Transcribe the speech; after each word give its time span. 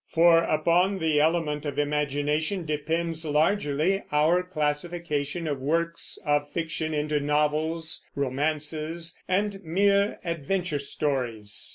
For 0.09 0.39
upon 0.45 0.97
the 0.97 1.21
element 1.21 1.63
of 1.63 1.77
imagination 1.77 2.65
depends, 2.65 3.23
largely, 3.23 4.01
our 4.11 4.41
classification 4.41 5.45
of 5.45 5.59
works 5.59 6.17
of 6.25 6.49
fiction 6.51 6.91
into 6.95 7.19
novels, 7.19 8.03
romances, 8.15 9.15
and 9.27 9.63
mere 9.63 10.17
adventure 10.25 10.79
stories. 10.79 11.69